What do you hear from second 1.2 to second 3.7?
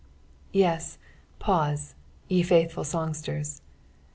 pause, ye faithful Bongatera.